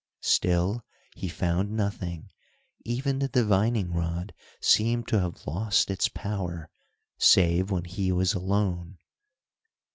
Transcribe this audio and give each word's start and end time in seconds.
Still 0.23 0.83
he 1.13 1.27
found 1.27 1.69
nothing, 1.69 2.31
even 2.83 3.19
the 3.19 3.27
divining 3.27 3.93
rod 3.93 4.33
seemed 4.59 5.07
to 5.09 5.19
have 5.19 5.45
lost 5.45 5.91
its 5.91 6.09
power, 6.09 6.71
save 7.19 7.69
when 7.69 7.83
he 7.85 8.11
was 8.11 8.33
alone. 8.33 8.97